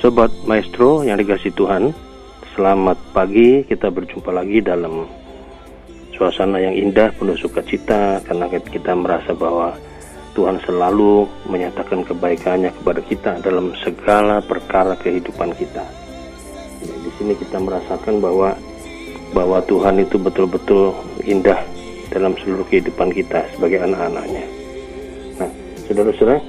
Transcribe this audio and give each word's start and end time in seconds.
Sobat 0.00 0.32
Maestro 0.48 1.04
yang 1.04 1.20
dikasih 1.20 1.52
Tuhan, 1.52 1.92
selamat 2.56 2.96
pagi. 3.12 3.60
Kita 3.68 3.92
berjumpa 3.92 4.32
lagi 4.32 4.64
dalam 4.64 5.04
suasana 6.16 6.56
yang 6.56 6.72
indah, 6.72 7.12
penuh 7.20 7.36
sukacita, 7.36 8.24
karena 8.24 8.48
kita 8.48 8.96
merasa 8.96 9.36
bahwa 9.36 9.76
Tuhan 10.32 10.56
selalu 10.64 11.28
menyatakan 11.52 12.00
kebaikannya 12.08 12.72
kepada 12.80 13.00
kita 13.04 13.32
dalam 13.44 13.76
segala 13.84 14.40
perkara 14.40 14.96
kehidupan 14.96 15.52
kita. 15.60 15.84
Ya, 16.80 16.96
di 16.96 17.10
sini 17.20 17.36
kita 17.36 17.60
merasakan 17.60 18.24
bahwa 18.24 18.56
bahwa 19.36 19.60
Tuhan 19.68 20.00
itu 20.00 20.16
betul-betul 20.16 20.96
indah 21.28 21.60
dalam 22.08 22.32
seluruh 22.40 22.64
kehidupan 22.72 23.12
kita 23.12 23.44
sebagai 23.52 23.84
anak-anaknya. 23.84 24.48
Nah, 25.44 25.50
saudara-saudara, 25.84 26.40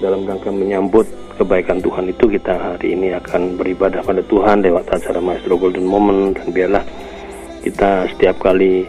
dalam 0.00 0.24
rangka 0.24 0.48
menyambut 0.48 1.04
kebaikan 1.34 1.82
Tuhan 1.82 2.14
itu 2.14 2.30
kita 2.30 2.54
hari 2.54 2.94
ini 2.94 3.10
akan 3.18 3.58
beribadah 3.58 4.06
pada 4.06 4.22
Tuhan 4.22 4.62
lewat 4.62 4.86
acara 4.86 5.18
Maestro 5.18 5.58
Golden 5.58 5.86
Moment. 5.86 6.38
Dan 6.38 6.54
biarlah 6.54 6.84
kita 7.66 8.06
setiap 8.14 8.38
kali 8.38 8.86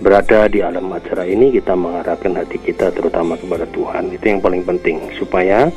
berada 0.00 0.48
di 0.48 0.64
alam 0.64 0.88
acara 0.90 1.28
ini 1.28 1.52
kita 1.52 1.76
mengarahkan 1.76 2.32
hati 2.32 2.56
kita 2.58 2.88
terutama 2.96 3.36
kepada 3.36 3.68
Tuhan. 3.68 4.08
Itu 4.12 4.24
yang 4.24 4.40
paling 4.40 4.64
penting 4.64 5.12
supaya 5.20 5.68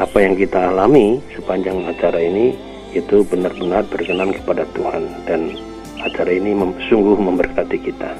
apa 0.00 0.18
yang 0.24 0.32
kita 0.32 0.72
alami 0.72 1.20
sepanjang 1.36 1.84
acara 1.84 2.16
ini 2.16 2.56
itu 2.96 3.22
benar-benar 3.28 3.84
berkenan 3.92 4.32
kepada 4.32 4.64
Tuhan. 4.72 5.04
Dan 5.28 5.60
acara 6.00 6.30
ini 6.32 6.56
mem 6.56 6.72
sungguh 6.88 7.20
memberkati 7.20 7.78
kita. 7.84 8.10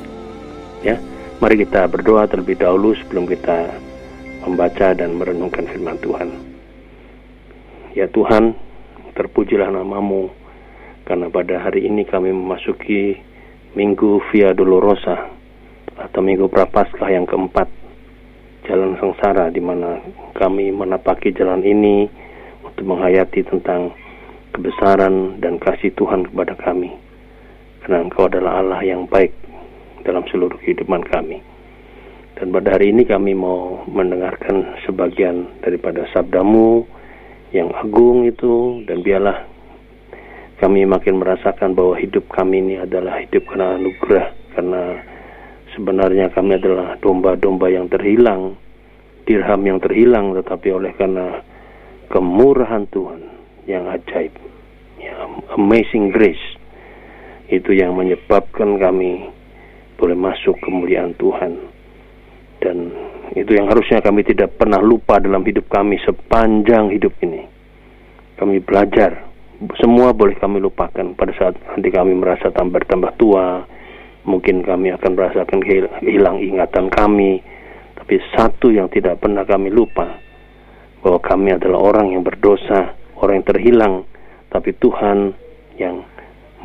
Ya 0.85 1.01
mari 1.41 1.57
kita 1.57 1.89
berdoa 1.89 2.29
terlebih 2.29 2.61
dahulu 2.61 2.93
sebelum 3.01 3.25
kita 3.25 3.73
membaca 4.45 4.93
dan 4.93 5.17
merenungkan 5.17 5.65
firman 5.69 5.97
Tuhan 6.01 6.50
Ya 7.91 8.07
Tuhan, 8.07 8.55
terpujilah 9.19 9.67
namamu, 9.67 10.31
karena 11.03 11.27
pada 11.27 11.59
hari 11.59 11.91
ini 11.91 12.07
kami 12.07 12.31
memasuki 12.31 13.19
Minggu 13.75 14.23
Via 14.31 14.55
Dolorosa, 14.55 15.27
atau 15.99 16.21
Minggu 16.23 16.47
Prapaskah 16.47 17.11
yang 17.11 17.27
keempat, 17.27 17.67
jalan 18.71 18.95
sengsara 19.03 19.51
di 19.51 19.59
mana 19.59 19.99
kami 20.39 20.71
menapaki 20.71 21.35
jalan 21.35 21.67
ini 21.67 22.07
untuk 22.63 22.95
menghayati 22.95 23.43
tentang 23.51 23.91
kebesaran 24.55 25.43
dan 25.43 25.59
kasih 25.59 25.91
Tuhan 25.99 26.31
kepada 26.31 26.55
kami. 26.63 26.95
Karena 27.83 28.07
Engkau 28.07 28.31
adalah 28.31 28.63
Allah 28.63 28.87
yang 28.87 29.11
baik 29.11 29.35
dalam 30.07 30.23
seluruh 30.31 30.63
kehidupan 30.63 31.03
kami. 31.11 31.43
Dan 32.39 32.55
pada 32.55 32.79
hari 32.79 32.95
ini 32.95 33.03
kami 33.03 33.35
mau 33.35 33.83
mendengarkan 33.91 34.79
sebagian 34.87 35.59
daripada 35.61 36.07
sabdamu, 36.15 36.87
yang 37.51 37.71
agung 37.75 38.27
itu 38.27 38.85
dan 38.87 39.03
biarlah 39.03 39.47
kami 40.61 40.85
makin 40.85 41.19
merasakan 41.19 41.73
bahwa 41.73 41.97
hidup 41.97 42.29
kami 42.31 42.61
ini 42.63 42.75
adalah 42.79 43.19
hidup 43.23 43.43
karena 43.49 43.81
anugerah 43.81 44.27
karena 44.55 44.83
sebenarnya 45.75 46.27
kami 46.31 46.61
adalah 46.61 46.99
domba-domba 47.01 47.67
yang 47.73 47.87
terhilang 47.89 48.55
dirham 49.25 49.63
yang 49.65 49.79
terhilang 49.79 50.37
tetapi 50.37 50.69
oleh 50.75 50.93
karena 50.95 51.43
kemurahan 52.11 52.85
Tuhan 52.91 53.21
yang 53.67 53.87
ajaib 53.89 54.35
ya, 55.01 55.15
amazing 55.57 56.11
grace 56.11 56.61
itu 57.51 57.75
yang 57.75 57.99
menyebabkan 57.99 58.79
kami 58.79 59.27
boleh 59.99 60.15
masuk 60.17 60.55
kemuliaan 60.63 61.13
Tuhan. 61.19 61.59
Dan 62.63 62.95
itu 63.39 63.55
yang 63.55 63.71
harusnya 63.71 64.03
kami 64.03 64.27
tidak 64.27 64.59
pernah 64.59 64.83
lupa 64.83 65.23
dalam 65.23 65.47
hidup 65.47 65.71
kami 65.71 66.03
sepanjang 66.03 66.91
hidup 66.91 67.15
ini. 67.23 67.47
Kami 68.35 68.59
belajar, 68.59 69.23
semua 69.79 70.11
boleh 70.11 70.35
kami 70.41 70.59
lupakan 70.59 71.15
pada 71.15 71.31
saat 71.39 71.55
nanti 71.71 71.95
kami 71.95 72.19
merasa 72.19 72.51
tambah 72.51 72.83
tambah 72.91 73.15
tua, 73.21 73.63
mungkin 74.27 74.67
kami 74.67 74.91
akan 74.97 75.11
merasakan 75.15 75.61
hilang 76.03 76.43
ingatan 76.43 76.91
kami. 76.91 77.39
Tapi 77.95 78.17
satu 78.35 78.75
yang 78.75 78.91
tidak 78.91 79.23
pernah 79.23 79.47
kami 79.47 79.71
lupa, 79.71 80.11
bahwa 81.05 81.21
kami 81.23 81.55
adalah 81.55 81.79
orang 81.79 82.11
yang 82.11 82.27
berdosa, 82.27 82.97
orang 83.21 83.45
yang 83.45 83.49
terhilang, 83.55 83.95
tapi 84.51 84.75
Tuhan 84.75 85.37
yang 85.79 86.03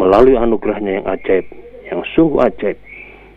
melalui 0.01 0.39
anugerahnya 0.39 1.03
yang 1.03 1.06
ajaib, 1.06 1.45
yang 1.85 2.01
sungguh 2.18 2.41
ajaib, 2.41 2.79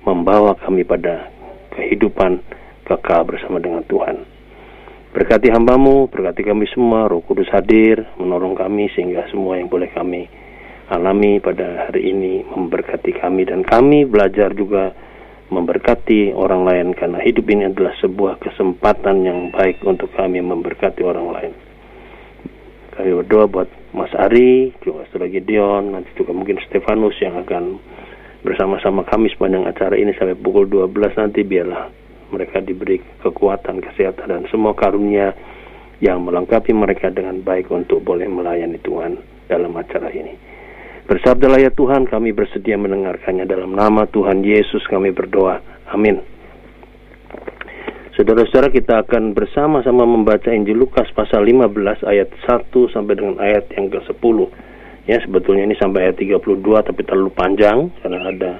membawa 0.09 0.57
kami 0.65 0.87
pada 0.87 1.29
kehidupan 1.77 2.41
kekal 2.89 3.29
bersama 3.29 3.61
dengan 3.61 3.85
Tuhan. 3.85 4.25
Berkati 5.13 5.53
hambamu, 5.53 6.09
berkati 6.09 6.45
kami 6.45 6.65
semua, 6.73 7.09
roh 7.09 7.21
kudus 7.21 7.49
hadir, 7.53 8.09
menolong 8.17 8.57
kami 8.57 8.89
sehingga 8.97 9.29
semua 9.29 9.61
yang 9.61 9.69
boleh 9.69 9.93
kami 9.93 10.29
alami 10.89 11.37
pada 11.41 11.89
hari 11.89 12.13
ini 12.13 12.49
memberkati 12.49 13.21
kami 13.21 13.45
dan 13.45 13.61
kami 13.61 14.09
belajar 14.09 14.57
juga 14.57 14.97
memberkati 15.49 16.33
orang 16.33 16.65
lain 16.65 16.87
karena 16.93 17.21
hidup 17.25 17.45
ini 17.49 17.69
adalah 17.69 17.97
sebuah 18.01 18.41
kesempatan 18.41 19.25
yang 19.25 19.49
baik 19.49 19.81
untuk 19.85 20.13
kami 20.13 20.45
memberkati 20.45 21.01
orang 21.05 21.29
lain. 21.33 21.53
Kami 22.93 23.11
berdoa 23.25 23.45
buat 23.49 23.69
Mas 23.97 24.13
Ari, 24.13 24.77
juga 24.85 25.09
Saudara 25.09 25.33
Gideon, 25.33 25.97
nanti 25.97 26.13
juga 26.21 26.37
mungkin 26.37 26.61
Stefanus 26.69 27.17
yang 27.25 27.41
akan 27.41 27.81
bersama-sama 28.45 29.09
kami 29.09 29.33
sepanjang 29.33 29.65
acara 29.65 29.97
ini 29.97 30.13
sampai 30.15 30.37
pukul 30.37 30.69
12 30.69 31.17
nanti 31.17 31.43
biarlah 31.43 31.98
mereka 32.31 32.61
diberi 32.61 33.01
kekuatan, 33.25 33.81
kesehatan 33.83 34.27
dan 34.29 34.43
semua 34.53 34.77
karunia 34.77 35.33
yang 35.99 36.23
melengkapi 36.23 36.71
mereka 36.71 37.11
dengan 37.11 37.43
baik 37.43 37.73
untuk 37.75 38.05
boleh 38.07 38.31
melayani 38.31 38.79
Tuhan 38.79 39.19
dalam 39.51 39.75
acara 39.75 40.13
ini. 40.15 40.35
Bersabdalah 41.09 41.59
ya 41.65 41.73
Tuhan, 41.73 42.05
kami 42.05 42.37
bersedia 42.37 42.77
mendengarkannya 42.77 43.49
dalam 43.49 43.73
nama 43.73 44.05
Tuhan 44.05 44.45
Yesus 44.45 44.85
kami 44.93 45.09
berdoa. 45.11 45.59
Amin. 45.89 46.21
Saudara-saudara 48.13 48.69
kita 48.75 49.07
akan 49.07 49.31
bersama-sama 49.31 50.03
membaca 50.03 50.51
Injil 50.51 50.75
Lukas 50.75 51.07
pasal 51.15 51.47
15 51.47 52.03
ayat 52.03 52.29
1 52.45 52.67
sampai 52.91 53.15
dengan 53.15 53.39
ayat 53.39 53.71
yang 53.79 53.89
ke-10. 53.95 54.37
Ya, 55.09 55.23
sebetulnya 55.23 55.65
ini 55.65 55.79
sampai 55.79 56.11
ayat 56.11 56.21
32 56.21 56.45
tapi 56.83 57.07
terlalu 57.07 57.31
panjang 57.33 57.89
karena 58.03 58.21
ada 58.29 58.53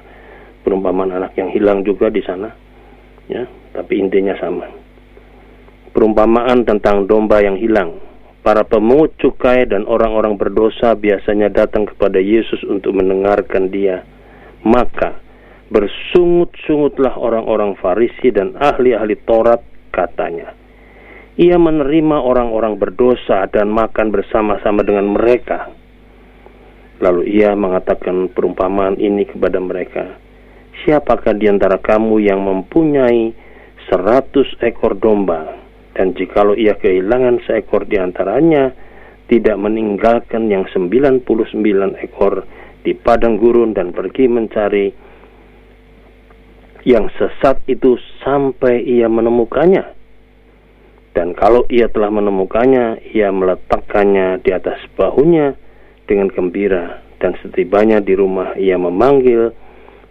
perumpamaan 0.63 1.11
anak 1.11 1.37
yang 1.37 1.51
hilang 1.51 1.85
juga 1.85 2.09
di 2.09 2.23
sana. 2.25 2.49
Ya, 3.29 3.45
tapi 3.77 4.01
intinya 4.01 4.33
sama. 4.41 4.65
Perumpamaan 5.93 6.65
tentang 6.65 7.05
domba 7.05 7.45
yang 7.45 7.61
hilang. 7.61 8.01
Para 8.41 8.65
pemungut 8.65 9.13
cukai 9.21 9.69
dan 9.69 9.85
orang-orang 9.85 10.33
berdosa 10.33 10.97
biasanya 10.97 11.53
datang 11.53 11.85
kepada 11.85 12.17
Yesus 12.17 12.65
untuk 12.65 12.97
mendengarkan 12.97 13.69
dia. 13.69 14.01
Maka 14.65 15.21
bersungut-sungutlah 15.69 17.13
orang-orang 17.13 17.77
Farisi 17.77 18.33
dan 18.33 18.57
ahli-ahli 18.57 19.21
Taurat 19.21 19.61
katanya. 19.93 20.57
Ia 21.39 21.55
menerima 21.55 22.17
orang-orang 22.19 22.75
berdosa 22.75 23.47
dan 23.47 23.71
makan 23.71 24.11
bersama-sama 24.11 24.83
dengan 24.83 25.13
mereka. 25.13 25.71
Lalu 26.99 27.31
ia 27.31 27.55
mengatakan 27.55 28.27
perumpamaan 28.33 28.99
ini 28.99 29.23
kepada 29.23 29.61
mereka. 29.63 30.19
Siapakah 30.83 31.35
di 31.35 31.51
antara 31.51 31.77
kamu 31.77 32.23
yang 32.23 32.39
mempunyai 32.43 33.35
seratus 33.89 34.47
ekor 34.63 34.95
domba, 34.95 35.59
dan 35.97 36.15
jikalau 36.15 36.55
ia 36.55 36.77
kehilangan 36.77 37.43
seekor 37.43 37.83
di 37.89 37.99
antaranya, 37.99 38.71
tidak 39.27 39.57
meninggalkan 39.59 40.49
yang 40.49 40.65
sembilan 40.71 41.21
puluh 41.25 41.45
sembilan 41.49 41.99
ekor 42.01 42.45
di 42.81 42.95
padang 42.95 43.35
gurun 43.35 43.75
dan 43.75 43.91
pergi 43.91 44.25
mencari 44.31 44.87
yang 46.87 47.11
sesat 47.11 47.67
itu 47.67 47.99
sampai 48.23 48.79
ia 48.87 49.11
menemukannya. 49.11 49.99
Dan 51.11 51.35
kalau 51.35 51.67
ia 51.67 51.91
telah 51.91 52.07
menemukannya, 52.07 53.03
ia 53.11 53.27
meletakkannya 53.33 54.39
di 54.39 54.55
atas 54.55 54.79
bahunya 54.95 55.51
dengan 56.07 56.31
gembira. 56.31 57.03
Dan 57.19 57.35
setibanya 57.43 57.99
di 57.99 58.15
rumah, 58.15 58.55
ia 58.55 58.79
memanggil 58.79 59.51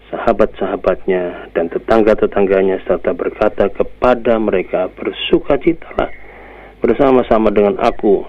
sahabat-sahabatnya 0.09 1.53
dan 1.53 1.69
tetangga-tetangganya 1.69 2.81
serta 2.89 3.13
berkata 3.13 3.69
kepada 3.69 4.41
mereka 4.41 4.89
bersukacitalah 4.97 6.09
bersama-sama 6.81 7.53
dengan 7.53 7.77
aku. 7.81 8.25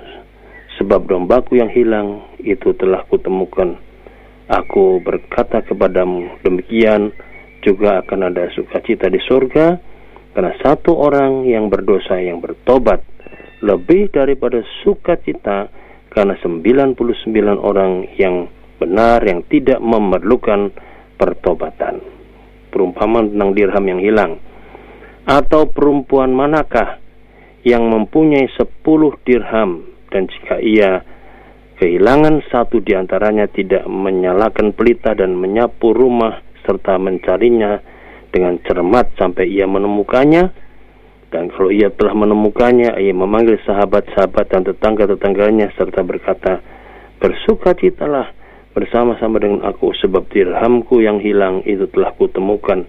Sebab 0.79 1.11
dombaku 1.11 1.59
yang 1.59 1.67
hilang 1.67 2.23
itu 2.39 2.71
telah 2.79 3.03
kutemukan. 3.11 3.75
Aku 4.47 5.03
berkata 5.03 5.59
kepadamu 5.61 6.39
demikian 6.41 7.11
juga 7.59 7.99
akan 8.01 8.31
ada 8.31 8.47
sukacita 8.55 9.11
di 9.11 9.19
surga 9.19 9.77
karena 10.31 10.55
satu 10.63 10.95
orang 10.95 11.43
yang 11.45 11.67
berdosa 11.67 12.15
yang 12.17 12.39
bertobat 12.39 13.03
lebih 13.59 14.07
daripada 14.15 14.63
sukacita 14.81 15.67
karena 16.09 16.33
99 16.41 16.95
orang 17.59 18.07
yang 18.15 18.47
benar 18.79 19.19
yang 19.27 19.43
tidak 19.51 19.83
memerlukan 19.83 20.71
pertobatan. 21.19 21.99
Perumpamaan 22.71 23.35
tentang 23.35 23.51
dirham 23.51 23.85
yang 23.85 23.99
hilang. 23.99 24.31
Atau 25.27 25.67
perempuan 25.69 26.31
manakah 26.31 27.03
yang 27.67 27.91
mempunyai 27.91 28.47
sepuluh 28.55 29.19
dirham 29.27 29.83
dan 30.09 30.31
jika 30.31 30.63
ia 30.63 31.03
kehilangan 31.77 32.43
satu 32.47 32.79
di 32.79 32.95
antaranya 32.95 33.45
tidak 33.51 33.83
menyalakan 33.85 34.71
pelita 34.71 35.11
dan 35.15 35.35
menyapu 35.35 35.91
rumah 35.91 36.39
serta 36.63 36.95
mencarinya 36.99 37.79
dengan 38.31 38.59
cermat 38.63 39.15
sampai 39.19 39.47
ia 39.47 39.67
menemukannya 39.67 40.49
dan 41.29 41.53
kalau 41.53 41.69
ia 41.69 41.93
telah 41.93 42.13
menemukannya 42.17 42.97
ia 42.97 43.13
memanggil 43.13 43.61
sahabat-sahabat 43.63 44.45
dan 44.49 44.61
tetangga-tetangganya 44.65 45.71
serta 45.77 46.01
berkata 46.01 46.61
bersukacitalah 47.21 48.38
bersama-sama 48.79 49.43
dengan 49.43 49.67
aku 49.67 49.91
sebab 49.99 50.31
dirhamku 50.31 51.03
yang 51.03 51.19
hilang 51.19 51.59
itu 51.67 51.83
telah 51.91 52.15
kutemukan 52.15 52.87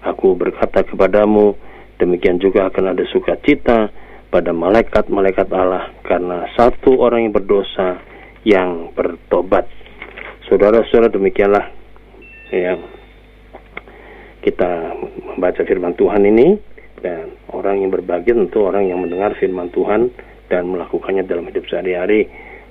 aku 0.00 0.32
berkata 0.32 0.80
kepadamu 0.88 1.52
demikian 2.00 2.40
juga 2.40 2.72
akan 2.72 2.96
ada 2.96 3.04
sukacita 3.12 3.92
pada 4.32 4.54
malaikat-malaikat 4.54 5.48
Allah 5.52 5.92
karena 6.06 6.48
satu 6.56 6.96
orang 7.02 7.28
yang 7.28 7.34
berdosa 7.34 8.00
yang 8.46 8.94
bertobat. 8.96 9.68
Saudara-saudara 10.48 11.12
demikianlah 11.12 11.66
yang 12.54 12.80
kita 14.40 14.96
membaca 15.34 15.60
firman 15.66 15.92
Tuhan 15.98 16.24
ini 16.24 16.56
dan 17.04 17.36
orang 17.52 17.84
yang 17.84 17.90
berbagi 17.92 18.32
tentu 18.32 18.64
orang 18.64 18.88
yang 18.88 19.04
mendengar 19.04 19.36
firman 19.36 19.68
Tuhan 19.68 20.08
dan 20.48 20.66
melakukannya 20.72 21.26
dalam 21.28 21.44
hidup 21.50 21.68
sehari-hari. 21.68 22.26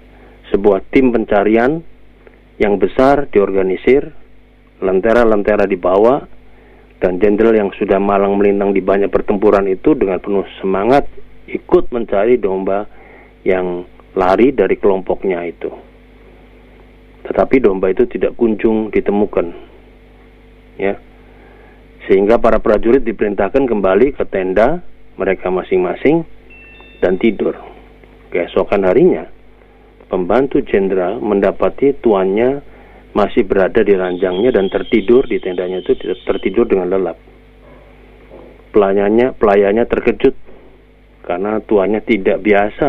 Sebuah 0.51 0.85
tim 0.91 1.15
pencarian 1.15 1.81
yang 2.59 2.77
besar 2.77 3.31
diorganisir, 3.31 4.13
lentera-lentera 4.83 5.65
dibawa, 5.65 6.27
dan 7.03 7.19
jenderal 7.19 7.55
yang 7.57 7.71
sudah 7.75 7.99
malang 7.99 8.39
melintang 8.39 8.71
di 8.71 8.79
banyak 8.79 9.11
pertempuran 9.11 9.67
itu 9.67 9.99
dengan 9.99 10.23
penuh 10.23 10.47
semangat 10.63 11.11
ikut 11.51 11.91
mencari 11.91 12.39
domba 12.39 12.87
yang 13.43 13.83
lari 14.15 14.55
dari 14.55 14.79
kelompoknya 14.79 15.43
itu. 15.43 15.71
Tetapi 17.27 17.57
domba 17.63 17.91
itu 17.91 18.07
tidak 18.07 18.39
kunjung 18.39 18.91
ditemukan. 18.95 19.47
Ya. 20.79 20.99
Sehingga 22.11 22.43
para 22.43 22.59
prajurit 22.59 23.07
diperintahkan 23.07 23.63
kembali 23.63 24.19
ke 24.19 24.25
tenda 24.27 24.83
mereka 25.15 25.53
masing-masing 25.55 26.27
dan 26.99 27.19
tidur. 27.19 27.55
Keesokan 28.33 28.83
harinya, 28.89 29.29
pembantu 30.11 30.65
jenderal 30.65 31.23
mendapati 31.23 31.95
tuannya 32.01 32.65
masih 33.13 33.45
berada 33.45 33.85
di 33.85 33.93
ranjangnya 33.93 34.57
dan 34.57 34.73
tertidur 34.73 35.29
di 35.29 35.37
tendanya 35.37 35.85
itu 35.85 35.93
tertidur 36.25 36.65
dengan 36.65 36.89
lelap. 36.89 37.19
Pelayannya 38.73 39.37
pelayannya 39.37 39.85
terkejut 39.85 40.33
karena 41.29 41.61
tuannya 41.61 42.01
tidak 42.09 42.41
biasa 42.41 42.89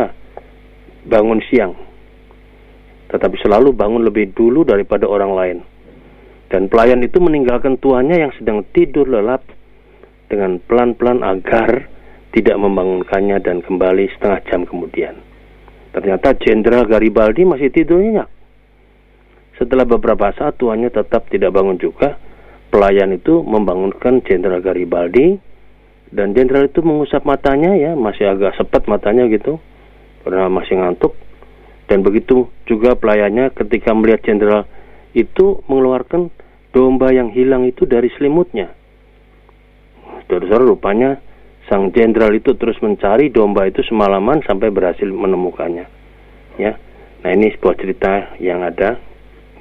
bangun 1.04 1.44
siang. 1.44 1.76
Tetapi 3.12 3.36
selalu 3.44 3.76
bangun 3.76 4.00
lebih 4.00 4.32
dulu 4.32 4.64
daripada 4.64 5.04
orang 5.04 5.32
lain. 5.36 5.58
Dan 6.54 6.70
pelayan 6.70 7.02
itu 7.02 7.18
meninggalkan 7.18 7.82
tuannya 7.82 8.14
yang 8.14 8.32
sedang 8.38 8.62
tidur 8.70 9.10
lelap 9.10 9.42
dengan 10.30 10.62
pelan-pelan 10.62 11.26
agar 11.26 11.90
tidak 12.30 12.54
membangunkannya 12.62 13.42
dan 13.42 13.58
kembali 13.58 14.06
setengah 14.14 14.38
jam 14.46 14.62
kemudian. 14.62 15.18
Ternyata 15.90 16.38
Jenderal 16.38 16.86
Garibaldi 16.86 17.42
masih 17.42 17.74
tidur 17.74 17.98
nyenyak. 17.98 18.30
Setelah 19.58 19.82
beberapa 19.82 20.30
saat 20.30 20.54
tuannya 20.54 20.94
tetap 20.94 21.26
tidak 21.26 21.50
bangun 21.50 21.74
juga, 21.74 22.22
pelayan 22.70 23.10
itu 23.10 23.42
membangunkan 23.42 24.22
Jenderal 24.22 24.62
Garibaldi 24.62 25.34
dan 26.14 26.38
jenderal 26.38 26.70
itu 26.70 26.86
mengusap 26.86 27.26
matanya 27.26 27.74
ya, 27.74 27.98
masih 27.98 28.30
agak 28.30 28.54
sepet 28.54 28.86
matanya 28.86 29.26
gitu, 29.26 29.58
karena 30.22 30.46
masih 30.46 30.78
ngantuk. 30.78 31.18
Dan 31.90 32.06
begitu 32.06 32.46
juga 32.70 32.94
pelayannya 32.94 33.50
ketika 33.50 33.90
melihat 33.90 34.22
jenderal 34.22 34.70
itu 35.18 35.58
mengeluarkan 35.66 36.30
domba 36.74 37.14
yang 37.14 37.30
hilang 37.30 37.64
itu 37.64 37.86
dari 37.86 38.10
selimutnya. 38.18 38.74
Saudara-saudara 40.26 40.66
rupanya 40.66 41.10
sang 41.70 41.94
jenderal 41.94 42.34
itu 42.34 42.58
terus 42.58 42.76
mencari 42.82 43.30
domba 43.30 43.70
itu 43.70 43.80
semalaman 43.86 44.42
sampai 44.42 44.74
berhasil 44.74 45.06
menemukannya. 45.06 45.86
Ya. 46.58 46.74
Nah, 47.24 47.32
ini 47.32 47.48
sebuah 47.56 47.80
cerita 47.80 48.36
yang 48.36 48.60
ada 48.60 49.00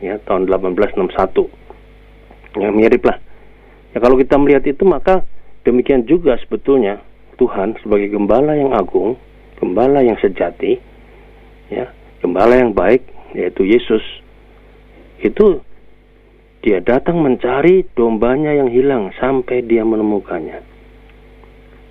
ya 0.04 0.20
tahun 0.28 0.52
1861 0.52 2.60
ya 2.60 2.70
mirip 2.76 3.08
lah 3.08 3.24
ya 3.96 4.04
kalau 4.04 4.20
kita 4.20 4.36
melihat 4.36 4.68
itu 4.68 4.84
maka 4.84 5.24
demikian 5.64 6.04
juga 6.04 6.36
sebetulnya 6.44 7.00
Tuhan 7.40 7.80
sebagai 7.80 8.12
gembala 8.12 8.60
yang 8.60 8.76
agung 8.76 9.16
gembala 9.64 10.04
yang 10.04 10.20
sejati 10.20 10.76
ya 11.72 11.88
gembala 12.20 12.60
yang 12.60 12.76
baik 12.76 13.08
yaitu 13.32 13.64
Yesus 13.64 14.04
itu 15.24 15.64
dia 16.64 16.80
datang 16.80 17.20
mencari 17.20 17.84
dombanya 17.94 18.56
yang 18.56 18.72
hilang 18.72 19.12
sampai 19.20 19.62
dia 19.68 19.84
menemukannya 19.84 20.64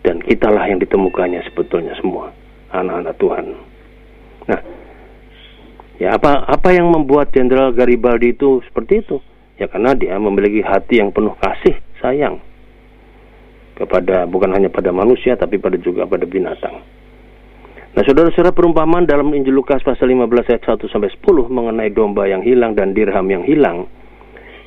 dan 0.03 0.19
kitalah 0.25 0.67
yang 0.67 0.81
ditemukannya 0.81 1.45
sebetulnya 1.53 1.93
semua 2.01 2.33
anak-anak 2.73 3.15
Tuhan 3.21 3.47
nah 4.49 4.61
Ya 6.03 6.19
apa 6.19 6.43
apa 6.51 6.75
yang 6.75 6.91
membuat 6.91 7.31
Jenderal 7.31 7.71
Garibaldi 7.71 8.35
itu 8.35 8.59
seperti 8.67 9.07
itu? 9.07 9.23
Ya 9.55 9.71
karena 9.71 9.95
dia 9.95 10.19
memiliki 10.19 10.59
hati 10.59 10.99
yang 10.99 11.15
penuh 11.15 11.39
kasih 11.39 11.79
sayang 12.03 12.43
kepada 13.79 14.27
bukan 14.27 14.51
hanya 14.51 14.67
pada 14.67 14.91
manusia 14.91 15.39
tapi 15.39 15.63
pada 15.63 15.79
juga 15.79 16.03
pada 16.11 16.27
binatang. 16.27 16.83
Nah, 17.93 18.03
saudara-saudara 18.03 18.51
perumpamaan 18.57 19.07
dalam 19.07 19.31
Injil 19.31 19.53
Lukas 19.55 19.85
pasal 19.85 20.11
15 20.11 20.49
ayat 20.51 20.65
1 20.65 20.91
sampai 20.91 21.13
10 21.13 21.23
mengenai 21.53 21.93
domba 21.95 22.27
yang 22.27 22.43
hilang 22.43 22.75
dan 22.75 22.97
dirham 22.97 23.29
yang 23.31 23.47
hilang 23.47 23.87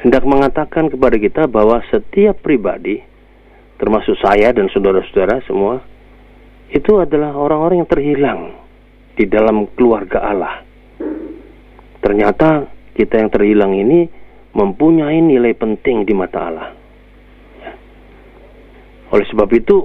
hendak 0.06 0.22
mengatakan 0.22 0.94
kepada 0.94 1.18
kita 1.18 1.50
bahwa 1.50 1.82
setiap 1.90 2.38
pribadi 2.46 3.02
termasuk 3.82 4.14
saya 4.22 4.54
dan 4.54 4.70
saudara-saudara 4.70 5.42
semua 5.50 5.82
itu 6.70 7.02
adalah 7.02 7.34
orang-orang 7.34 7.82
yang 7.82 7.90
terhilang 7.90 8.42
di 9.18 9.26
dalam 9.26 9.66
keluarga 9.74 10.22
Allah 10.22 10.62
ternyata 12.06 12.70
kita 12.94 13.18
yang 13.18 13.34
terhilang 13.34 13.74
ini 13.74 14.08
mempunyai 14.56 15.20
nilai 15.20 15.52
penting 15.52 16.08
di 16.08 16.14
mata 16.16 16.40
Allah. 16.40 16.70
Oleh 19.12 19.28
sebab 19.28 19.50
itu, 19.52 19.84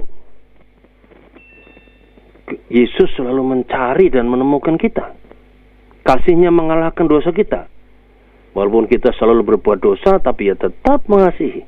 Yesus 2.71 3.11
selalu 3.19 3.43
mencari 3.43 4.07
dan 4.07 4.31
menemukan 4.31 4.79
kita. 4.79 5.11
Kasihnya 6.07 6.49
mengalahkan 6.49 7.05
dosa 7.05 7.35
kita. 7.35 7.67
Walaupun 8.51 8.91
kita 8.91 9.15
selalu 9.15 9.55
berbuat 9.55 9.79
dosa, 9.79 10.19
tapi 10.19 10.51
ia 10.51 10.55
tetap 10.59 11.07
mengasihi. 11.07 11.63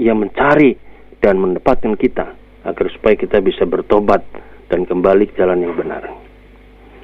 Ia 0.00 0.16
mencari 0.16 0.76
dan 1.20 1.36
mendapatkan 1.36 1.92
kita 1.96 2.26
agar 2.64 2.86
supaya 2.92 3.14
kita 3.14 3.40
bisa 3.44 3.68
bertobat 3.68 4.24
dan 4.72 4.88
kembali 4.88 5.28
ke 5.28 5.36
jalan 5.36 5.60
yang 5.60 5.76
benar. 5.76 6.02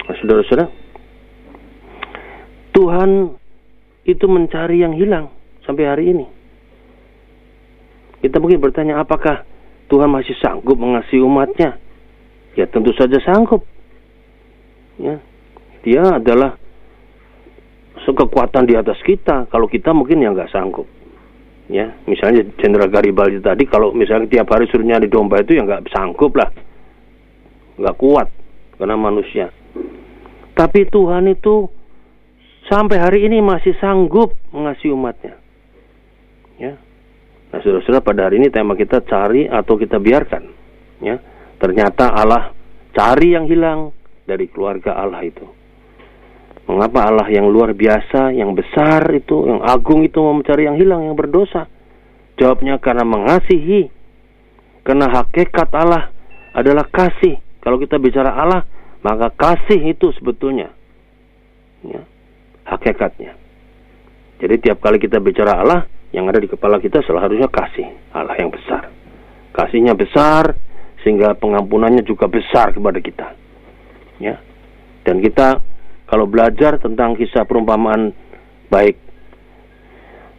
Nah, 0.08 0.14
saudara-saudara, 0.18 0.66
Tuhan 2.72 3.10
itu 4.08 4.26
mencari 4.26 4.82
yang 4.82 4.96
hilang 4.96 5.30
sampai 5.62 5.84
hari 5.86 6.04
ini. 6.10 6.26
Kita 8.22 8.38
mungkin 8.38 8.62
bertanya 8.62 9.02
apakah 9.02 9.44
Tuhan 9.90 10.08
masih 10.08 10.34
sanggup 10.40 10.78
mengasihi 10.78 11.22
umatnya? 11.22 11.78
Ya 12.54 12.64
tentu 12.70 12.94
saja 12.94 13.18
sanggup. 13.22 13.66
Ya. 15.00 15.18
dia 15.82 16.04
adalah 16.04 16.61
kekuatan 18.10 18.66
di 18.66 18.74
atas 18.74 18.98
kita. 19.06 19.46
Kalau 19.46 19.70
kita 19.70 19.94
mungkin 19.94 20.18
ya 20.18 20.34
nggak 20.34 20.50
sanggup. 20.50 20.90
Ya, 21.70 21.94
misalnya 22.10 22.42
Jenderal 22.58 22.90
Garibaldi 22.90 23.38
tadi 23.38 23.64
kalau 23.64 23.94
misalnya 23.94 24.28
tiap 24.28 24.50
hari 24.50 24.66
suruh 24.68 24.82
nyari 24.82 25.06
domba 25.06 25.40
itu 25.40 25.56
ya 25.56 25.62
nggak 25.62 25.88
sanggup 25.94 26.34
lah, 26.34 26.50
nggak 27.78 27.96
kuat 27.96 28.28
karena 28.76 28.98
manusia. 28.98 29.46
Tapi 30.52 30.84
Tuhan 30.90 31.30
itu 31.32 31.70
sampai 32.66 32.98
hari 32.98 33.24
ini 33.30 33.40
masih 33.40 33.78
sanggup 33.78 34.34
mengasihi 34.50 34.92
umatnya. 34.92 35.38
Ya. 36.60 36.76
Nah, 37.54 37.58
saudara-saudara 37.62 38.04
pada 38.04 38.20
hari 38.28 38.42
ini 38.42 38.52
tema 38.52 38.76
kita 38.76 39.00
cari 39.06 39.48
atau 39.48 39.78
kita 39.80 39.96
biarkan. 39.96 40.44
Ya. 41.00 41.16
Ternyata 41.56 42.10
Allah 42.12 42.52
cari 42.92 43.32
yang 43.32 43.48
hilang 43.48 43.96
dari 44.28 44.50
keluarga 44.50 44.98
Allah 44.98 45.24
itu. 45.24 45.61
Mengapa 46.70 47.10
Allah 47.10 47.26
yang 47.28 47.50
luar 47.50 47.74
biasa, 47.74 48.30
yang 48.32 48.54
besar 48.54 49.10
itu, 49.12 49.50
yang 49.50 49.60
agung 49.66 50.06
itu 50.06 50.22
mau 50.22 50.36
mencari 50.36 50.70
yang 50.70 50.78
hilang, 50.78 51.10
yang 51.10 51.18
berdosa? 51.18 51.66
Jawabnya 52.38 52.78
karena 52.78 53.02
mengasihi. 53.02 53.90
Karena 54.82 55.10
hakikat 55.10 55.68
Allah 55.74 56.10
adalah 56.54 56.86
kasih. 56.86 57.38
Kalau 57.62 57.78
kita 57.78 57.98
bicara 57.98 58.34
Allah, 58.34 58.66
maka 59.02 59.30
kasih 59.34 59.94
itu 59.94 60.10
sebetulnya 60.14 60.70
ya, 61.86 62.02
hakikatnya. 62.66 63.34
Jadi 64.42 64.54
tiap 64.58 64.82
kali 64.82 64.98
kita 64.98 65.22
bicara 65.22 65.58
Allah, 65.62 65.86
yang 66.10 66.26
ada 66.26 66.42
di 66.42 66.50
kepala 66.50 66.82
kita 66.82 67.02
seharusnya 67.06 67.46
kasih 67.50 67.86
Allah 68.14 68.34
yang 68.38 68.50
besar. 68.50 68.90
Kasihnya 69.54 69.94
besar 69.94 70.54
sehingga 71.02 71.34
pengampunannya 71.38 72.02
juga 72.02 72.26
besar 72.26 72.74
kepada 72.74 72.98
kita. 72.98 73.26
Ya. 74.18 74.38
Dan 75.02 75.18
kita 75.18 75.58
kalau 76.12 76.28
belajar 76.28 76.76
tentang 76.76 77.16
kisah 77.16 77.48
perumpamaan 77.48 78.12
baik 78.68 79.00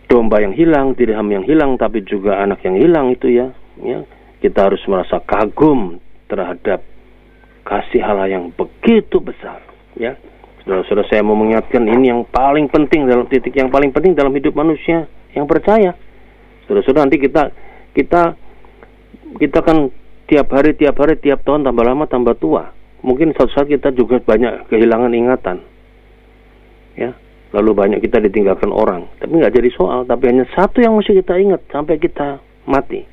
domba 0.06 0.38
yang 0.46 0.54
hilang, 0.54 0.94
dirham 0.94 1.26
yang 1.34 1.42
hilang, 1.42 1.82
tapi 1.82 2.06
juga 2.06 2.46
anak 2.46 2.62
yang 2.62 2.78
hilang 2.78 3.10
itu 3.10 3.34
ya, 3.34 3.50
ya 3.82 4.06
kita 4.38 4.70
harus 4.70 4.86
merasa 4.86 5.18
kagum 5.26 5.98
terhadap 6.30 6.86
kasih 7.66 8.06
Allah 8.06 8.30
yang 8.30 8.54
begitu 8.54 9.18
besar, 9.18 9.66
ya. 9.98 10.14
Saudara-saudara 10.62 11.10
saya 11.10 11.26
mau 11.26 11.34
mengingatkan 11.34 11.90
ini 11.90 12.14
yang 12.14 12.22
paling 12.30 12.70
penting 12.70 13.10
dalam 13.10 13.26
titik 13.26 13.58
yang 13.58 13.74
paling 13.74 13.90
penting 13.90 14.14
dalam 14.14 14.30
hidup 14.30 14.54
manusia 14.54 15.10
yang 15.34 15.50
percaya. 15.50 15.98
Saudara-saudara 16.70 17.10
nanti 17.10 17.18
kita 17.18 17.50
kita 17.98 18.38
kita 19.42 19.60
kan 19.66 19.90
tiap 20.30 20.54
hari 20.54 20.78
tiap 20.78 21.02
hari 21.02 21.18
tiap 21.18 21.42
tahun 21.42 21.66
tambah 21.66 21.82
lama 21.84 22.06
tambah 22.06 22.38
tua 22.38 22.83
mungkin 23.04 23.36
suatu 23.36 23.52
saat 23.54 23.68
kita 23.70 23.92
juga 23.94 24.18
banyak 24.24 24.72
kehilangan 24.72 25.12
ingatan. 25.14 25.60
Ya 26.98 27.12
lalu 27.54 27.72
banyak 27.78 28.00
kita 28.02 28.24
ditinggalkan 28.24 28.74
orang. 28.74 29.06
Tapi 29.22 29.30
nggak 29.38 29.54
jadi 29.54 29.70
soal 29.76 30.08
tapi 30.10 30.32
hanya 30.32 30.48
satu 30.56 30.82
yang 30.82 30.98
mesti 30.98 31.14
kita 31.22 31.38
ingat 31.38 31.62
sampai 31.70 32.02
kita 32.02 32.42
mati. 32.66 33.06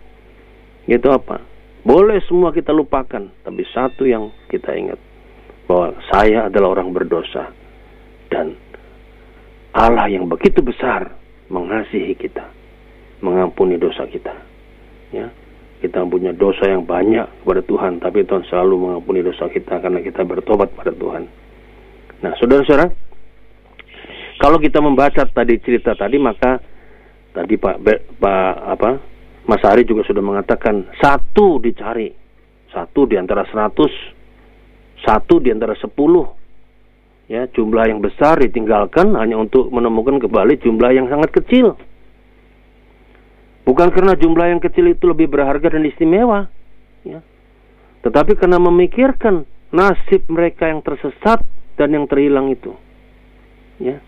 Itu 0.88 1.12
apa? 1.12 1.42
Boleh 1.84 2.22
semua 2.24 2.54
kita 2.54 2.72
lupakan 2.72 3.28
tapi 3.44 3.62
satu 3.74 4.06
yang 4.06 4.32
kita 4.48 4.72
ingat. 4.72 4.98
Bahwa 5.68 5.98
saya 6.08 6.48
adalah 6.48 6.80
orang 6.80 6.94
berdosa. 6.94 7.52
Dan 8.30 8.54
Allah 9.74 10.06
yang 10.06 10.30
begitu 10.30 10.62
besar 10.62 11.14
mengasihi 11.50 12.14
kita 12.14 12.46
mengampuni 13.20 13.76
dosa 13.76 14.06
kita. 14.06 14.34
Ya 15.10 15.28
kita 15.80 16.04
punya 16.04 16.36
dosa 16.36 16.68
yang 16.68 16.84
banyak 16.84 17.24
kepada 17.40 17.64
Tuhan, 17.64 18.04
tapi 18.04 18.28
Tuhan 18.28 18.44
selalu 18.52 18.74
mengampuni 18.76 19.24
dosa 19.24 19.48
kita 19.48 19.80
karena 19.80 20.04
kita 20.04 20.22
bertobat 20.28 20.68
pada 20.76 20.92
Tuhan. 20.92 21.24
Nah, 22.20 22.36
saudara-saudara, 22.36 22.92
kalau 24.36 24.60
kita 24.60 24.84
membaca 24.84 25.24
tadi 25.24 25.56
cerita 25.64 25.96
tadi, 25.96 26.20
maka 26.20 26.60
tadi 27.32 27.56
Pak 27.56 27.76
Pak 28.20 28.54
apa 28.76 28.90
Mas 29.48 29.64
Ari 29.64 29.88
juga 29.88 30.04
sudah 30.04 30.20
mengatakan 30.20 30.84
satu 31.00 31.56
dicari, 31.58 32.12
satu 32.68 33.08
di 33.08 33.16
antara 33.16 33.48
seratus, 33.48 33.90
satu 35.00 35.40
di 35.40 35.48
antara 35.48 35.72
sepuluh, 35.80 36.28
ya 37.24 37.48
jumlah 37.48 37.88
yang 37.88 38.04
besar 38.04 38.36
ditinggalkan 38.40 39.16
hanya 39.16 39.40
untuk 39.40 39.72
menemukan 39.72 40.20
kembali 40.20 40.60
jumlah 40.60 40.92
yang 40.92 41.08
sangat 41.08 41.32
kecil. 41.40 41.76
Bukan 43.64 43.92
karena 43.92 44.16
jumlah 44.16 44.46
yang 44.56 44.60
kecil 44.62 44.88
itu 44.88 45.04
lebih 45.04 45.28
berharga 45.28 45.76
dan 45.76 45.84
istimewa, 45.84 46.48
ya. 47.04 47.20
tetapi 48.02 48.34
karena 48.34 48.56
memikirkan 48.56 49.44
nasib 49.70 50.26
mereka 50.26 50.66
yang 50.66 50.80
tersesat 50.82 51.44
dan 51.76 51.94
yang 51.94 52.08
terhilang 52.08 52.50
itu. 52.50 52.74
Ya. 53.80 54.00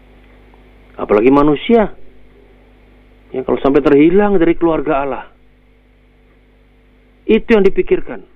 Apalagi 0.96 1.32
manusia. 1.32 1.96
Ya, 3.32 3.40
kalau 3.48 3.56
sampai 3.64 3.80
terhilang 3.80 4.36
dari 4.36 4.52
keluarga 4.52 5.00
Allah. 5.00 5.24
Itu 7.24 7.56
yang 7.56 7.64
dipikirkan. 7.64 8.28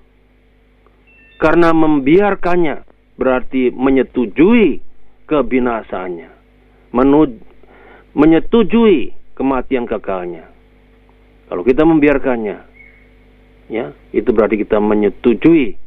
Karena 1.37 1.77
membiarkannya 1.77 2.89
berarti 3.21 3.69
menyetujui 3.77 4.81
kebinasaannya. 5.29 6.31
menyetujui 8.17 9.13
kematian 9.37 9.85
kekalnya. 9.85 10.56
Kalau 11.47 11.63
kita 11.63 11.87
membiarkannya, 11.87 12.59
ya, 13.71 13.95
itu 14.11 14.31
berarti 14.35 14.59
kita 14.59 14.83
menyetujui 14.83 15.79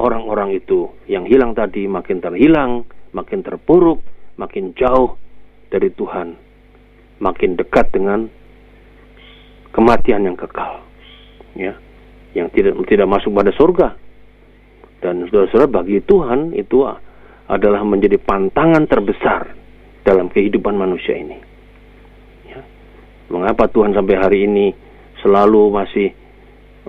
orang-orang 0.00 0.58
itu 0.58 0.90
yang 1.06 1.28
hilang 1.28 1.54
tadi 1.54 1.86
makin 1.86 2.18
terhilang, 2.18 2.82
makin 3.14 3.46
terpuruk, 3.46 4.02
makin 4.40 4.74
jauh 4.74 5.14
dari 5.70 5.92
Tuhan, 5.94 6.34
makin 7.22 7.54
dekat 7.54 7.94
dengan 7.94 8.26
kematian 9.70 10.26
yang 10.26 10.34
kekal, 10.34 10.82
ya, 11.54 11.78
yang 12.34 12.50
tidak 12.50 12.74
tidak 12.90 13.06
masuk 13.06 13.30
pada 13.30 13.54
surga. 13.54 13.88
Dan 15.00 15.30
saudara-saudara 15.30 15.80
bagi 15.80 16.02
Tuhan 16.04 16.52
itu 16.58 16.84
adalah 17.48 17.82
menjadi 17.86 18.20
pantangan 18.20 18.84
terbesar 18.84 19.56
dalam 20.04 20.28
kehidupan 20.28 20.76
manusia 20.76 21.16
ini. 21.16 21.49
Mengapa 23.30 23.70
Tuhan 23.70 23.94
sampai 23.94 24.16
hari 24.18 24.38
ini 24.50 24.74
selalu 25.22 25.70
masih 25.70 26.10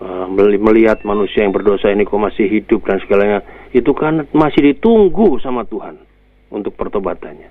uh, 0.02 0.26
melihat 0.58 1.06
manusia 1.06 1.46
yang 1.46 1.54
berdosa 1.54 1.94
ini 1.94 2.02
kok 2.02 2.18
masih 2.18 2.50
hidup 2.50 2.82
dan 2.90 2.98
segalanya? 3.06 3.46
Itu 3.70 3.94
kan 3.94 4.26
masih 4.34 4.74
ditunggu 4.74 5.38
sama 5.38 5.64
Tuhan 5.70 6.02
untuk 6.50 6.74
pertobatannya. 6.74 7.50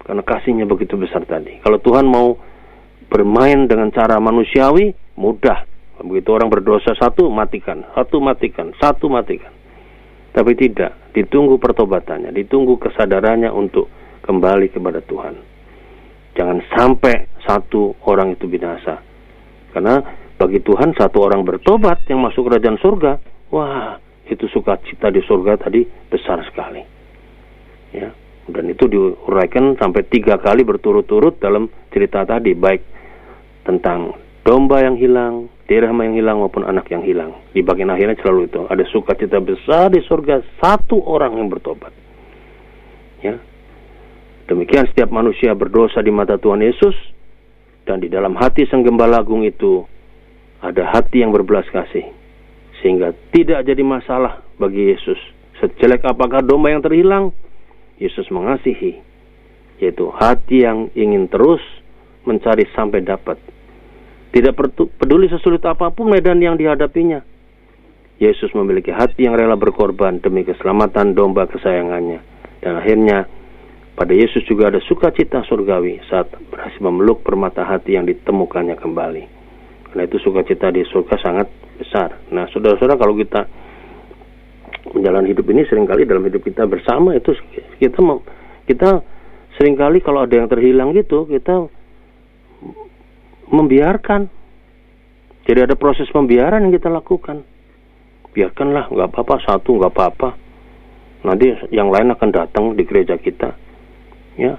Karena 0.00 0.22
kasihnya 0.24 0.64
begitu 0.64 0.96
besar 0.96 1.28
tadi. 1.28 1.60
Kalau 1.60 1.76
Tuhan 1.76 2.08
mau 2.08 2.34
bermain 3.12 3.68
dengan 3.68 3.92
cara 3.92 4.16
manusiawi, 4.16 4.96
mudah. 5.20 5.68
Begitu 6.00 6.32
orang 6.32 6.48
berdosa 6.48 6.96
satu 6.96 7.28
matikan, 7.28 7.84
satu 7.92 8.24
matikan, 8.24 8.72
satu 8.80 9.12
matikan. 9.12 9.52
Tapi 10.32 10.56
tidak, 10.56 11.12
ditunggu 11.12 11.60
pertobatannya, 11.60 12.32
ditunggu 12.32 12.80
kesadarannya 12.80 13.52
untuk 13.52 13.92
kembali 14.24 14.72
kepada 14.72 15.04
Tuhan. 15.04 15.34
Jangan 16.38 16.58
sampai 16.72 17.26
satu 17.42 17.98
orang 18.06 18.38
itu 18.38 18.46
binasa. 18.46 19.02
Karena 19.74 20.02
bagi 20.40 20.62
Tuhan 20.62 20.94
satu 20.96 21.20
orang 21.20 21.44
bertobat 21.44 22.06
yang 22.08 22.22
masuk 22.22 22.48
kerajaan 22.48 22.78
surga, 22.80 23.12
wah 23.52 23.98
itu 24.30 24.46
sukacita 24.48 25.10
di 25.10 25.20
surga 25.26 25.58
tadi 25.58 25.82
besar 25.84 26.40
sekali. 26.46 26.82
Ya, 27.90 28.14
dan 28.46 28.64
itu 28.70 28.86
diuraikan 28.86 29.74
sampai 29.74 30.06
tiga 30.06 30.38
kali 30.38 30.62
berturut-turut 30.62 31.42
dalam 31.42 31.66
cerita 31.90 32.22
tadi, 32.22 32.54
baik 32.54 32.82
tentang 33.66 34.14
domba 34.46 34.80
yang 34.86 34.94
hilang, 34.94 35.50
dirham 35.66 35.98
yang 35.98 36.14
hilang 36.14 36.38
maupun 36.38 36.62
anak 36.62 36.86
yang 36.88 37.02
hilang. 37.02 37.34
Di 37.50 37.60
bagian 37.66 37.90
akhirnya 37.90 38.18
selalu 38.22 38.46
itu 38.46 38.62
ada 38.70 38.84
sukacita 38.88 39.42
besar 39.42 39.90
di 39.90 40.00
surga 40.06 40.42
satu 40.62 41.02
orang 41.02 41.36
yang 41.36 41.50
bertobat. 41.50 41.92
Ya, 43.20 43.36
Demikian 44.50 44.90
setiap 44.90 45.14
manusia 45.14 45.54
berdosa 45.54 46.02
di 46.02 46.10
mata 46.10 46.34
Tuhan 46.34 46.58
Yesus 46.58 46.98
dan 47.86 48.02
di 48.02 48.10
dalam 48.10 48.34
hati 48.34 48.66
Sang 48.66 48.82
Gembala 48.82 49.22
Agung 49.22 49.46
itu 49.46 49.86
ada 50.58 50.90
hati 50.90 51.22
yang 51.22 51.30
berbelas 51.30 51.70
kasih 51.70 52.10
sehingga 52.82 53.14
tidak 53.30 53.62
jadi 53.62 53.78
masalah 53.86 54.42
bagi 54.58 54.90
Yesus. 54.90 55.16
Sejelek 55.62 56.02
apakah 56.02 56.42
domba 56.42 56.74
yang 56.74 56.82
terhilang, 56.82 57.30
Yesus 58.00 58.26
mengasihi, 58.32 58.98
yaitu 59.78 60.10
hati 60.10 60.66
yang 60.66 60.90
ingin 60.98 61.30
terus 61.30 61.62
mencari 62.26 62.66
sampai 62.74 63.06
dapat. 63.06 63.38
Tidak 64.34 64.56
peduli 64.98 65.30
sesulit 65.30 65.62
apa 65.62 65.94
pun 65.94 66.10
medan 66.10 66.42
yang 66.42 66.58
dihadapinya. 66.58 67.22
Yesus 68.18 68.50
memiliki 68.56 68.90
hati 68.90 69.30
yang 69.30 69.36
rela 69.36 69.54
berkorban 69.54 70.18
demi 70.18 70.42
keselamatan 70.42 71.14
domba 71.14 71.46
kesayangannya. 71.48 72.20
Dan 72.60 72.76
akhirnya 72.76 73.24
pada 74.00 74.16
Yesus 74.16 74.48
juga 74.48 74.72
ada 74.72 74.80
sukacita 74.80 75.44
surgawi 75.44 76.00
saat 76.08 76.32
berhasil 76.48 76.80
memeluk 76.80 77.20
permata 77.20 77.68
hati 77.68 78.00
yang 78.00 78.08
ditemukannya 78.08 78.72
kembali. 78.80 79.24
Karena 79.92 80.08
itu 80.08 80.16
sukacita 80.24 80.72
di 80.72 80.80
surga 80.88 81.20
sangat 81.20 81.52
besar. 81.76 82.16
Nah, 82.32 82.48
saudara-saudara 82.48 82.96
kalau 82.96 83.12
kita 83.12 83.44
jalan 85.04 85.28
hidup 85.28 85.44
ini 85.52 85.68
sering 85.68 85.84
kali 85.84 86.08
dalam 86.08 86.24
hidup 86.24 86.40
kita 86.40 86.64
bersama 86.64 87.12
itu 87.12 87.36
kita 87.76 88.00
kita 88.64 89.04
sering 89.60 89.76
kali 89.76 90.00
kalau 90.00 90.24
ada 90.24 90.32
yang 90.32 90.48
terhilang 90.48 90.96
gitu 90.96 91.28
kita 91.28 91.68
membiarkan. 93.52 94.32
Jadi 95.44 95.60
ada 95.60 95.76
proses 95.76 96.08
pembiaran 96.08 96.64
yang 96.64 96.72
kita 96.72 96.88
lakukan. 96.88 97.44
Biarkanlah, 98.32 98.88
nggak 98.88 99.08
apa-apa 99.12 99.36
satu, 99.44 99.76
nggak 99.76 99.92
apa-apa. 99.92 100.30
Nanti 101.28 101.52
yang 101.68 101.92
lain 101.92 102.16
akan 102.16 102.30
datang 102.32 102.64
di 102.72 102.88
gereja 102.88 103.20
kita. 103.20 103.68
Ya, 104.40 104.56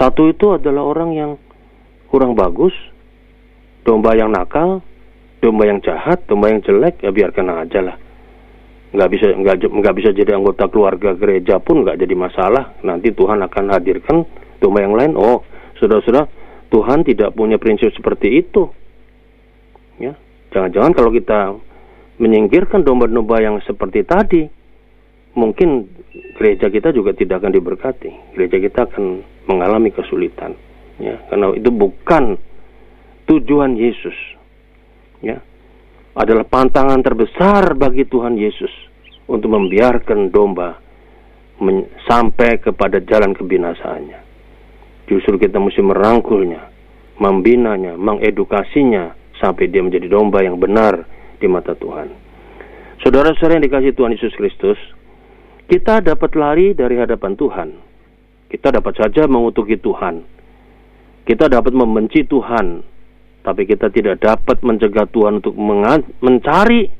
satu 0.00 0.32
itu 0.32 0.56
adalah 0.56 0.88
orang 0.88 1.12
yang 1.12 1.30
kurang 2.08 2.32
bagus, 2.32 2.72
domba 3.84 4.16
yang 4.16 4.32
nakal, 4.32 4.80
domba 5.44 5.68
yang 5.68 5.84
jahat, 5.84 6.24
domba 6.24 6.48
yang 6.48 6.64
jelek, 6.64 7.04
ya 7.04 7.12
biarkan 7.12 7.52
aja 7.52 7.80
lah. 7.84 7.96
Nggak 8.92 9.08
bisa 9.12 9.26
nggak 9.32 9.56
nggak 9.68 9.96
bisa 9.96 10.10
jadi 10.16 10.36
anggota 10.36 10.68
keluarga 10.72 11.12
gereja 11.16 11.60
pun 11.60 11.84
nggak 11.84 12.00
jadi 12.00 12.14
masalah. 12.16 12.72
Nanti 12.80 13.12
Tuhan 13.12 13.44
akan 13.44 13.64
hadirkan 13.72 14.24
domba 14.60 14.84
yang 14.84 14.96
lain. 14.96 15.12
Oh, 15.20 15.44
sudah-sudah 15.76 16.24
Tuhan 16.72 17.04
tidak 17.04 17.36
punya 17.36 17.60
prinsip 17.60 17.92
seperti 17.92 18.40
itu. 18.40 18.72
Ya, 20.00 20.16
jangan-jangan 20.56 20.92
kalau 20.96 21.12
kita 21.12 21.56
menyingkirkan 22.16 22.84
domba-domba 22.84 23.40
yang 23.44 23.56
seperti 23.64 24.04
tadi, 24.08 24.48
mungkin 25.32 25.88
gereja 26.36 26.68
kita 26.68 26.92
juga 26.92 27.16
tidak 27.16 27.44
akan 27.44 27.52
diberkati. 27.52 28.36
Gereja 28.36 28.56
kita 28.60 28.80
akan 28.88 29.04
mengalami 29.48 29.90
kesulitan. 29.92 30.56
Ya, 31.00 31.18
karena 31.32 31.56
itu 31.56 31.72
bukan 31.72 32.36
tujuan 33.26 33.74
Yesus. 33.74 34.14
Ya, 35.22 35.38
adalah 36.12 36.44
pantangan 36.44 37.00
terbesar 37.00 37.72
bagi 37.78 38.04
Tuhan 38.04 38.36
Yesus 38.36 38.70
untuk 39.30 39.54
membiarkan 39.54 40.28
domba 40.28 40.76
sampai 42.10 42.58
kepada 42.58 42.98
jalan 43.00 43.32
kebinasaannya. 43.32 44.20
Justru 45.06 45.38
kita 45.38 45.62
mesti 45.62 45.80
merangkulnya, 45.80 46.68
membinanya, 47.22 47.94
mengedukasinya 47.94 49.14
sampai 49.38 49.70
dia 49.70 49.82
menjadi 49.82 50.10
domba 50.10 50.42
yang 50.42 50.58
benar 50.58 51.06
di 51.38 51.46
mata 51.46 51.74
Tuhan. 51.74 52.08
Saudara-saudara 53.02 53.58
yang 53.58 53.66
dikasih 53.66 53.92
Tuhan 53.98 54.14
Yesus 54.14 54.34
Kristus, 54.38 54.78
kita 55.72 56.04
dapat 56.04 56.36
lari 56.36 56.76
dari 56.76 57.00
hadapan 57.00 57.32
Tuhan. 57.32 57.68
Kita 58.52 58.68
dapat 58.68 58.92
saja 58.92 59.24
mengutuki 59.24 59.80
Tuhan. 59.80 60.20
Kita 61.24 61.48
dapat 61.48 61.72
membenci 61.72 62.28
Tuhan, 62.28 62.84
tapi 63.40 63.64
kita 63.64 63.88
tidak 63.88 64.20
dapat 64.20 64.60
mencegah 64.60 65.08
Tuhan 65.08 65.40
untuk 65.40 65.56
mencari 66.20 66.92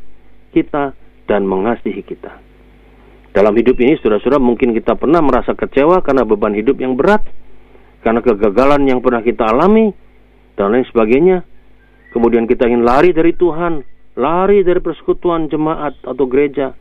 kita 0.57 0.97
dan 1.29 1.45
mengasihi 1.45 2.01
kita. 2.01 2.33
Dalam 3.37 3.53
hidup 3.61 3.77
ini, 3.77 4.01
saudara-saudara, 4.01 4.41
mungkin 4.41 4.73
kita 4.73 4.97
pernah 4.97 5.21
merasa 5.21 5.53
kecewa 5.53 6.01
karena 6.01 6.25
beban 6.25 6.57
hidup 6.57 6.81
yang 6.81 6.97
berat, 6.97 7.21
karena 8.01 8.25
kegagalan 8.25 8.89
yang 8.89 9.05
pernah 9.05 9.21
kita 9.21 9.53
alami 9.53 9.93
dan 10.57 10.73
lain 10.73 10.89
sebagainya. 10.89 11.45
Kemudian 12.17 12.49
kita 12.49 12.65
ingin 12.65 12.89
lari 12.89 13.13
dari 13.13 13.37
Tuhan, 13.37 13.85
lari 14.17 14.65
dari 14.65 14.81
persekutuan 14.81 15.53
jemaat 15.53 16.01
atau 16.09 16.25
gereja, 16.25 16.73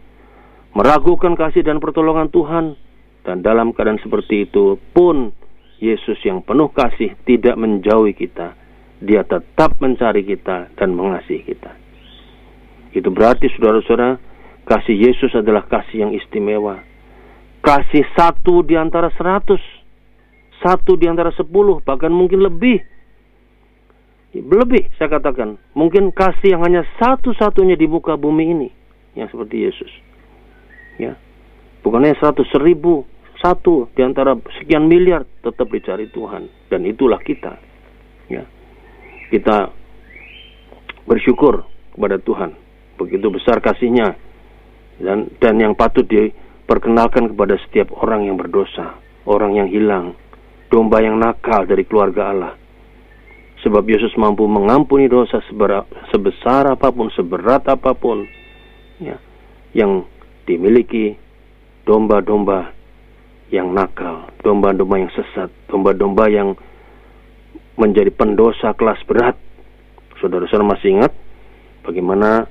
meragukan 0.75 1.35
kasih 1.35 1.65
dan 1.65 1.79
pertolongan 1.79 2.29
Tuhan. 2.29 2.75
Dan 3.21 3.45
dalam 3.45 3.69
keadaan 3.69 4.01
seperti 4.01 4.49
itu 4.49 4.81
pun 4.97 5.29
Yesus 5.77 6.17
yang 6.25 6.41
penuh 6.41 6.73
kasih 6.73 7.13
tidak 7.25 7.53
menjauhi 7.53 8.17
kita. 8.17 8.57
Dia 9.01 9.21
tetap 9.25 9.77
mencari 9.77 10.25
kita 10.25 10.73
dan 10.73 10.93
mengasihi 10.97 11.41
kita. 11.45 11.71
Itu 12.97 13.13
berarti 13.13 13.49
saudara-saudara, 13.53 14.17
kasih 14.65 14.97
Yesus 14.97 15.33
adalah 15.37 15.65
kasih 15.69 16.09
yang 16.09 16.11
istimewa. 16.17 16.81
Kasih 17.61 18.05
satu 18.17 18.65
di 18.65 18.73
antara 18.73 19.13
seratus 19.13 19.61
satu 20.61 20.93
di 20.93 21.09
antara 21.09 21.33
sepuluh, 21.33 21.81
bahkan 21.81 22.13
mungkin 22.13 22.45
lebih. 22.45 22.85
Lebih, 24.31 24.93
saya 24.95 25.11
katakan. 25.11 25.57
Mungkin 25.75 26.13
kasih 26.13 26.55
yang 26.55 26.63
hanya 26.63 26.85
satu-satunya 27.01 27.75
di 27.75 27.89
muka 27.89 28.15
bumi 28.15 28.45
ini. 28.47 28.69
Yang 29.17 29.35
seperti 29.35 29.57
Yesus. 29.67 29.91
Ya. 31.01 31.17
Bukannya 31.81 32.13
seratus 32.21 32.45
ribu, 32.61 33.09
satu 33.41 33.89
di 33.97 34.05
antara 34.05 34.37
sekian 34.61 34.85
miliar 34.85 35.25
tetap 35.41 35.65
dicari 35.73 36.05
Tuhan. 36.13 36.69
Dan 36.69 36.85
itulah 36.85 37.17
kita. 37.17 37.57
Ya. 38.29 38.45
Kita 39.33 39.73
bersyukur 41.09 41.65
kepada 41.97 42.21
Tuhan. 42.21 42.53
Begitu 43.01 43.33
besar 43.33 43.57
kasihnya. 43.57 44.13
Dan, 45.01 45.33
dan 45.41 45.57
yang 45.57 45.73
patut 45.73 46.05
diperkenalkan 46.05 47.33
kepada 47.33 47.57
setiap 47.65 47.89
orang 47.97 48.29
yang 48.29 48.37
berdosa. 48.37 49.01
Orang 49.25 49.57
yang 49.57 49.69
hilang, 49.69 50.13
domba 50.69 51.01
yang 51.01 51.17
nakal 51.17 51.65
dari 51.65 51.85
keluarga 51.85 52.29
Allah. 52.29 52.53
Sebab 53.61 53.85
Yesus 53.85 54.17
mampu 54.17 54.49
mengampuni 54.49 55.05
dosa 55.05 55.37
sebesar 56.09 56.73
apa 56.73 56.89
pun, 56.89 57.13
seberat 57.13 57.69
apa 57.69 57.93
pun 57.93 58.25
ya, 58.97 59.21
yang 59.77 60.01
dimiliki 60.45 61.17
domba-domba 61.83 62.73
yang 63.51 63.75
nakal, 63.75 64.31
domba-domba 64.41 64.95
yang 65.01 65.11
sesat, 65.11 65.51
domba-domba 65.67 66.25
yang 66.31 66.55
menjadi 67.75 68.13
pendosa 68.13 68.73
kelas 68.77 69.01
berat. 69.05 69.35
Saudara-saudara 70.21 70.77
masih 70.77 71.01
ingat 71.01 71.13
bagaimana 71.81 72.45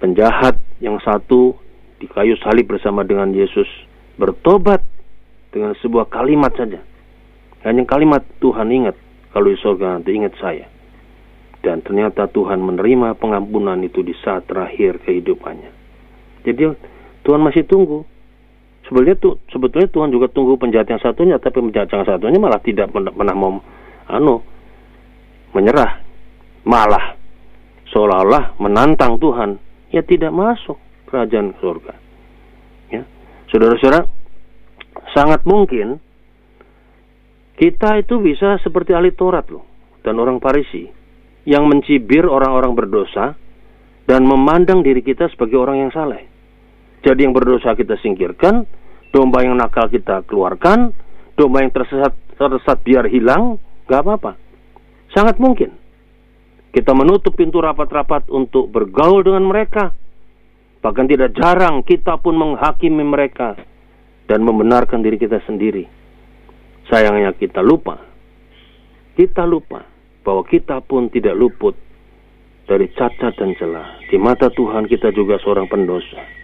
penjahat 0.00 0.56
yang 0.80 0.96
satu 1.04 1.56
di 2.00 2.08
kayu 2.08 2.36
salib 2.40 2.68
bersama 2.68 3.04
dengan 3.04 3.32
Yesus 3.32 3.68
bertobat 4.16 4.80
dengan 5.52 5.76
sebuah 5.80 6.08
kalimat 6.08 6.52
saja 6.56 6.80
hanya 7.66 7.82
kalimat 7.82 8.22
Tuhan 8.38 8.70
ingat, 8.70 8.94
kalau 9.34 9.50
di 9.50 9.58
surga 9.58 9.98
nanti 9.98 10.14
ingat 10.14 10.38
saya. 10.38 10.70
Dan 11.66 11.82
ternyata 11.82 12.30
Tuhan 12.30 12.62
menerima 12.62 13.18
pengampunan 13.18 13.82
itu 13.82 14.06
di 14.06 14.14
saat 14.22 14.46
terakhir 14.46 15.02
kehidupannya. 15.02 15.74
Jadi 16.46 16.62
Tuhan 17.26 17.42
masih 17.42 17.66
tunggu. 17.66 18.06
Sebetulnya, 18.86 19.18
tu, 19.18 19.34
sebetulnya 19.50 19.90
Tuhan 19.90 20.14
juga 20.14 20.30
tunggu 20.30 20.54
penjahat 20.62 20.86
yang 20.86 21.02
satunya, 21.02 21.42
tapi 21.42 21.58
penjahat 21.58 21.90
yang 21.90 22.06
satunya 22.06 22.38
malah 22.38 22.62
tidak 22.62 22.94
pernah 22.94 23.34
mau 23.34 23.58
anu 24.06 24.46
menyerah, 25.50 26.06
malah 26.62 27.18
seolah-olah 27.90 28.54
menantang 28.62 29.18
Tuhan, 29.18 29.58
ya 29.90 30.06
tidak 30.06 30.30
masuk 30.30 30.78
kerajaan 31.10 31.58
surga. 31.58 31.98
Ya, 32.94 33.02
saudara-saudara, 33.50 34.06
sangat 35.10 35.42
mungkin 35.42 35.98
kita 37.58 37.98
itu 37.98 38.22
bisa 38.22 38.62
seperti 38.62 38.94
ahli 38.94 39.10
Taurat 39.10 39.50
loh 39.50 39.66
dan 40.06 40.14
orang 40.22 40.38
Parisi 40.38 40.86
yang 41.42 41.66
mencibir 41.66 42.22
orang-orang 42.22 42.78
berdosa 42.78 43.34
dan 44.06 44.22
memandang 44.22 44.86
diri 44.86 45.02
kita 45.02 45.26
sebagai 45.34 45.58
orang 45.58 45.88
yang 45.88 45.90
saleh. 45.90 46.35
Jadi 47.06 47.22
yang 47.22 47.30
berdosa 47.30 47.78
kita 47.78 47.94
singkirkan, 48.02 48.66
domba 49.14 49.46
yang 49.46 49.54
nakal 49.54 49.86
kita 49.86 50.26
keluarkan, 50.26 50.90
domba 51.38 51.62
yang 51.62 51.70
tersesat 51.70 52.18
tersesat 52.34 52.82
biar 52.82 53.06
hilang, 53.06 53.62
gak 53.86 54.02
apa-apa. 54.02 54.34
Sangat 55.14 55.38
mungkin 55.38 55.70
kita 56.74 56.90
menutup 56.92 57.38
pintu 57.38 57.62
rapat-rapat 57.62 58.26
untuk 58.28 58.68
bergaul 58.68 59.22
dengan 59.22 59.46
mereka. 59.46 59.94
Bahkan 60.82 61.06
tidak 61.06 61.38
jarang 61.38 61.86
kita 61.86 62.18
pun 62.18 62.34
menghakimi 62.34 63.06
mereka 63.06 63.54
dan 64.26 64.42
membenarkan 64.42 65.00
diri 65.00 65.16
kita 65.16 65.38
sendiri 65.46 65.96
Sayangnya 66.86 67.34
kita 67.34 67.66
lupa. 67.66 67.98
Kita 69.18 69.42
lupa 69.42 69.82
bahwa 70.22 70.42
kita 70.46 70.78
pun 70.86 71.10
tidak 71.10 71.34
luput 71.34 71.74
dari 72.66 72.86
cacat 72.94 73.34
dan 73.34 73.58
celah. 73.58 73.98
Di 74.06 74.18
mata 74.18 74.46
Tuhan 74.54 74.86
kita 74.86 75.10
juga 75.10 75.38
seorang 75.42 75.66
pendosa. 75.66 76.35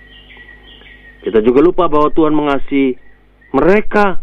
Kita 1.22 1.38
juga 1.38 1.62
lupa 1.62 1.86
bahwa 1.86 2.10
Tuhan 2.10 2.34
mengasihi 2.34 2.98
mereka 3.54 4.18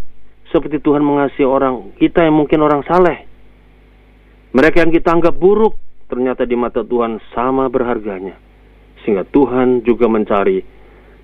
seperti 0.52 0.84
Tuhan 0.84 1.00
mengasihi 1.00 1.48
orang 1.48 1.96
kita 1.96 2.28
yang 2.28 2.36
mungkin 2.36 2.60
orang 2.60 2.84
saleh. 2.84 3.24
Mereka 4.52 4.84
yang 4.84 4.92
kita 4.92 5.16
anggap 5.16 5.38
buruk 5.40 5.80
ternyata 6.12 6.44
di 6.44 6.60
mata 6.60 6.84
Tuhan 6.84 7.24
sama 7.32 7.72
berharganya. 7.72 8.36
Sehingga 9.06 9.24
Tuhan 9.24 9.88
juga 9.88 10.12
mencari 10.12 10.60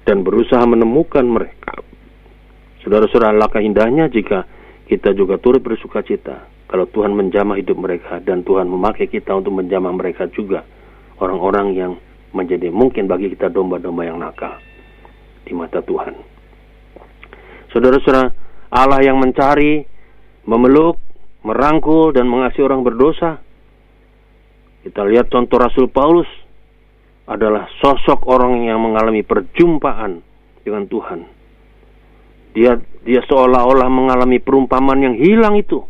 dan 0.07 0.23
berusaha 0.23 0.63
menemukan 0.63 1.27
mereka. 1.27 1.75
Saudara-saudara, 2.85 3.35
langkah 3.35 3.59
indahnya 3.59 4.07
jika 4.07 4.45
kita 4.85 5.11
juga 5.17 5.41
turut 5.41 5.59
bersuka 5.59 6.05
cita 6.05 6.45
kalau 6.69 6.85
Tuhan 6.87 7.17
menjamah 7.17 7.57
hidup 7.57 7.75
mereka 7.81 8.21
dan 8.21 8.45
Tuhan 8.45 8.69
memakai 8.69 9.09
kita 9.09 9.33
untuk 9.33 9.57
menjamah 9.57 9.91
mereka 9.91 10.29
juga 10.29 10.61
orang-orang 11.17 11.67
yang 11.73 11.91
menjadi 12.37 12.69
mungkin 12.69 13.09
bagi 13.09 13.33
kita 13.33 13.49
domba-domba 13.49 14.05
yang 14.05 14.21
nakal 14.21 14.61
di 15.45 15.53
mata 15.53 15.79
Tuhan. 15.85 16.13
Saudara-saudara, 17.69 18.33
Allah 18.73 18.99
yang 19.05 19.21
mencari, 19.21 19.85
memeluk, 20.49 20.97
merangkul 21.45 22.11
dan 22.11 22.25
mengasihi 22.25 22.65
orang 22.65 22.81
berdosa. 22.81 23.37
Kita 24.81 25.01
lihat 25.05 25.29
contoh 25.29 25.61
Rasul 25.61 25.89
Paulus 25.89 26.29
adalah 27.25 27.65
sosok 27.81 28.25
orang 28.29 28.69
yang 28.69 28.81
mengalami 28.81 29.25
perjumpaan 29.25 30.21
dengan 30.61 30.85
Tuhan. 30.85 31.19
Dia 32.53 32.77
dia 33.05 33.21
seolah-olah 33.25 33.89
mengalami 33.89 34.41
perumpamaan 34.41 35.01
yang 35.01 35.15
hilang 35.17 35.57
itu. 35.57 35.85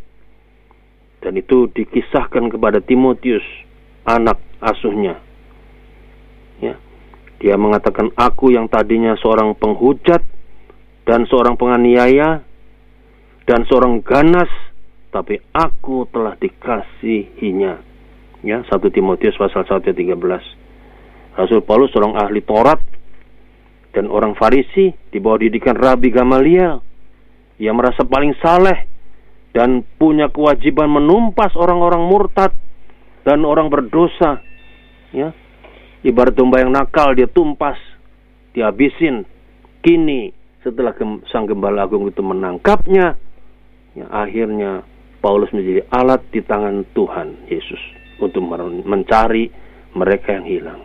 Dan 1.24 1.40
itu 1.40 1.72
dikisahkan 1.72 2.54
kepada 2.54 2.84
Timotius, 2.84 3.44
anak 4.06 4.38
asuhnya. 4.62 5.18
Ya. 6.62 6.78
Dia 7.46 7.62
mengatakan, 7.62 8.10
"Aku 8.18 8.50
yang 8.50 8.66
tadinya 8.66 9.14
seorang 9.22 9.54
penghujat 9.54 10.26
dan 11.06 11.30
seorang 11.30 11.54
penganiaya 11.54 12.42
dan 13.46 13.70
seorang 13.70 14.02
ganas, 14.02 14.50
tapi 15.14 15.38
aku 15.54 16.10
telah 16.10 16.34
dikasihinya." 16.42 17.78
Ya, 18.42 18.66
1 18.66 18.90
Timotius 18.90 19.38
pasal 19.38 19.62
1 19.62 19.86
ayat 19.86 19.94
13. 19.94 20.42
Rasul 21.38 21.62
Paulus 21.62 21.94
seorang 21.94 22.18
ahli 22.18 22.42
Taurat 22.42 22.82
dan 23.94 24.10
orang 24.10 24.34
Farisi 24.34 24.90
di 25.14 25.22
bawah 25.22 25.46
didikan 25.46 25.78
Rabi 25.78 26.10
Gamaliel. 26.10 26.82
Ia 27.62 27.72
merasa 27.78 28.02
paling 28.10 28.34
saleh 28.42 28.90
dan 29.54 29.86
punya 30.02 30.34
kewajiban 30.34 30.90
menumpas 30.90 31.54
orang-orang 31.54 32.10
murtad 32.10 32.58
dan 33.22 33.46
orang 33.46 33.70
berdosa. 33.70 34.42
Ya, 35.14 35.30
ibarat 36.06 36.38
domba 36.38 36.62
yang 36.62 36.70
nakal 36.70 37.18
dia 37.18 37.26
tumpas, 37.26 37.76
dihabisin. 38.54 39.26
Kini 39.82 40.30
setelah 40.62 40.94
sang 41.30 41.46
gembala 41.46 41.86
agung 41.86 42.10
itu 42.10 42.22
menangkapnya, 42.22 43.18
ya, 43.94 44.06
akhirnya 44.10 44.82
Paulus 45.22 45.50
menjadi 45.54 45.86
alat 45.90 46.22
di 46.30 46.42
tangan 46.42 46.86
Tuhan 46.94 47.50
Yesus 47.50 47.82
untuk 48.22 48.46
mencari 48.86 49.50
mereka 49.94 50.38
yang 50.38 50.46
hilang. 50.46 50.82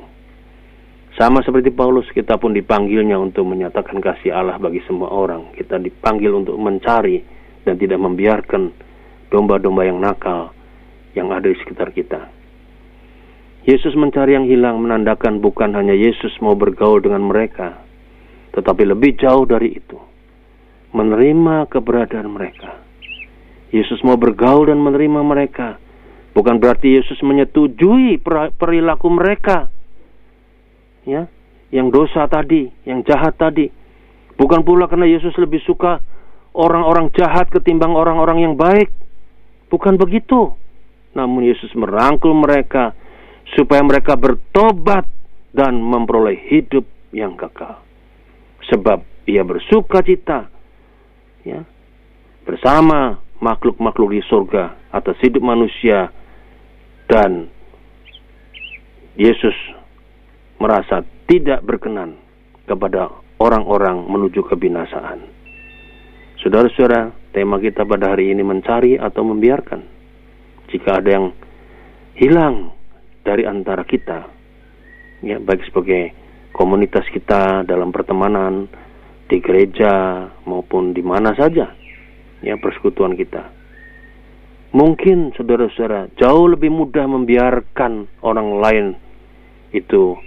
Sama 1.17 1.45
seperti 1.45 1.69
Paulus, 1.75 2.09
kita 2.13 2.41
pun 2.41 2.57
dipanggilnya 2.57 3.19
untuk 3.21 3.45
menyatakan 3.45 4.01
kasih 4.01 4.33
Allah 4.33 4.57
bagi 4.57 4.81
semua 4.89 5.13
orang. 5.13 5.53
Kita 5.53 5.77
dipanggil 5.77 6.33
untuk 6.33 6.57
mencari 6.57 7.21
dan 7.67 7.77
tidak 7.77 8.01
membiarkan 8.01 8.73
domba-domba 9.29 9.85
yang 9.85 10.01
nakal 10.01 10.55
yang 11.13 11.29
ada 11.35 11.51
di 11.51 11.57
sekitar 11.61 11.93
kita. 11.93 12.40
Yesus 13.69 13.93
mencari 13.93 14.33
yang 14.33 14.49
hilang 14.49 14.81
menandakan 14.81 15.45
bukan 15.45 15.77
hanya 15.77 15.93
Yesus 15.93 16.33
mau 16.41 16.57
bergaul 16.57 17.05
dengan 17.05 17.29
mereka, 17.29 17.77
tetapi 18.57 18.89
lebih 18.89 19.21
jauh 19.21 19.45
dari 19.45 19.77
itu, 19.77 20.01
menerima 20.97 21.69
keberadaan 21.69 22.29
mereka. 22.33 22.81
Yesus 23.71 24.01
mau 24.01 24.17
bergaul 24.17 24.73
dan 24.73 24.81
menerima 24.81 25.21
mereka, 25.21 25.77
bukan 26.33 26.57
berarti 26.57 26.99
Yesus 26.99 27.21
menyetujui 27.21 28.19
perilaku 28.57 29.09
mereka, 29.13 29.69
ya, 31.05 31.29
yang 31.71 31.93
dosa 31.93 32.27
tadi, 32.27 32.67
yang 32.89 33.05
jahat 33.05 33.37
tadi. 33.39 33.69
Bukan 34.41 34.65
pula 34.65 34.89
karena 34.89 35.05
Yesus 35.05 35.37
lebih 35.37 35.61
suka 35.69 36.01
orang-orang 36.57 37.13
jahat 37.13 37.53
ketimbang 37.53 37.93
orang-orang 37.93 38.41
yang 38.41 38.55
baik. 38.57 38.89
Bukan 39.69 40.01
begitu. 40.01 40.57
Namun 41.13 41.45
Yesus 41.45 41.71
merangkul 41.77 42.33
mereka 42.35 42.97
supaya 43.57 43.83
mereka 43.83 44.15
bertobat 44.15 45.07
dan 45.51 45.79
memperoleh 45.79 46.39
hidup 46.51 46.87
yang 47.11 47.35
kekal. 47.35 47.83
Sebab 48.71 49.27
ia 49.27 49.43
bersuka 49.43 50.03
cita 50.05 50.47
ya, 51.43 51.67
bersama 52.47 53.19
makhluk-makhluk 53.43 54.15
di 54.15 54.23
surga 54.27 54.93
atas 54.95 55.17
hidup 55.25 55.43
manusia 55.43 56.13
dan 57.11 57.51
Yesus 59.19 59.57
merasa 60.61 61.03
tidak 61.27 61.65
berkenan 61.67 62.21
kepada 62.69 63.11
orang-orang 63.41 64.07
menuju 64.07 64.45
kebinasaan. 64.47 65.25
Saudara-saudara, 66.41 67.13
tema 67.35 67.59
kita 67.59 67.85
pada 67.85 68.15
hari 68.15 68.33
ini 68.33 68.45
mencari 68.45 68.97
atau 68.97 69.25
membiarkan. 69.27 69.81
Jika 70.71 71.03
ada 71.03 71.11
yang 71.11 71.27
hilang 72.17 72.73
dari 73.21 73.45
antara 73.45 73.85
kita, 73.85 74.27
ya 75.25 75.37
baik 75.37 75.69
sebagai 75.69 76.13
komunitas 76.53 77.05
kita 77.13 77.63
dalam 77.69 77.93
pertemanan, 77.93 78.67
di 79.31 79.39
gereja 79.39 80.27
maupun 80.43 80.91
di 80.91 81.05
mana 81.07 81.31
saja, 81.39 81.71
ya 82.43 82.55
persekutuan 82.59 83.15
kita. 83.15 83.47
Mungkin 84.71 85.35
saudara-saudara 85.35 86.15
jauh 86.19 86.47
lebih 86.51 86.71
mudah 86.71 87.07
membiarkan 87.07 88.23
orang 88.23 88.49
lain 88.59 88.87
itu 89.71 90.19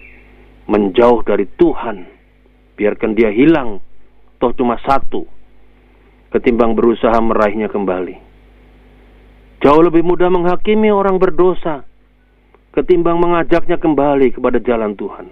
menjauh 0.68 1.24
dari 1.28 1.48
Tuhan, 1.60 2.08
biarkan 2.80 3.12
dia 3.16 3.32
hilang, 3.32 3.84
toh 4.40 4.56
cuma 4.56 4.80
satu, 4.84 5.28
ketimbang 6.32 6.76
berusaha 6.76 7.16
meraihnya 7.20 7.68
kembali. 7.68 8.16
Jauh 9.64 9.84
lebih 9.84 10.04
mudah 10.04 10.28
menghakimi 10.28 10.92
orang 10.92 11.20
berdosa 11.20 11.88
ketimbang 12.74 13.22
mengajaknya 13.22 13.78
kembali 13.78 14.34
kepada 14.34 14.58
jalan 14.60 14.98
Tuhan. 14.98 15.30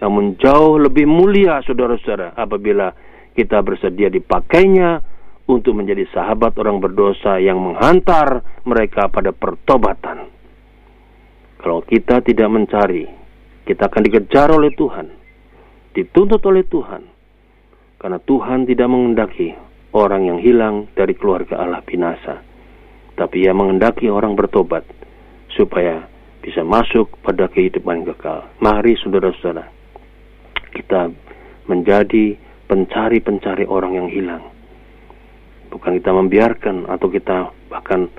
Namun 0.00 0.36
jauh 0.40 0.80
lebih 0.80 1.04
mulia 1.04 1.60
saudara-saudara 1.62 2.34
apabila 2.34 2.92
kita 3.36 3.60
bersedia 3.60 4.08
dipakainya 4.08 5.04
untuk 5.44 5.76
menjadi 5.76 6.08
sahabat 6.08 6.56
orang 6.56 6.80
berdosa 6.80 7.36
yang 7.36 7.60
menghantar 7.60 8.40
mereka 8.64 9.12
pada 9.12 9.30
pertobatan. 9.36 10.32
Kalau 11.60 11.80
kita 11.84 12.20
tidak 12.24 12.48
mencari, 12.48 13.04
kita 13.64 13.88
akan 13.88 14.02
dikejar 14.04 14.48
oleh 14.52 14.72
Tuhan, 14.76 15.08
dituntut 15.96 16.40
oleh 16.44 16.64
Tuhan, 16.68 17.02
karena 18.00 18.20
Tuhan 18.20 18.68
tidak 18.68 18.88
mengendaki 18.88 19.56
orang 19.96 20.28
yang 20.28 20.38
hilang 20.40 20.88
dari 20.92 21.16
keluarga 21.16 21.60
Allah 21.60 21.80
binasa. 21.84 22.44
Tapi 23.14 23.46
ia 23.46 23.56
mengendaki 23.56 24.10
orang 24.10 24.36
bertobat 24.36 24.84
supaya 25.54 26.13
bisa 26.44 26.60
masuk 26.60 27.08
pada 27.24 27.48
kehidupan 27.48 28.04
kekal. 28.04 28.44
Mari 28.60 29.00
saudara-saudara, 29.00 29.64
kita 30.76 31.08
menjadi 31.64 32.36
pencari-pencari 32.68 33.64
orang 33.64 33.96
yang 33.96 34.08
hilang. 34.12 34.44
Bukan 35.72 35.96
kita 35.96 36.12
membiarkan 36.12 36.84
atau 36.84 37.08
kita 37.08 37.48
bahkan 37.72 38.12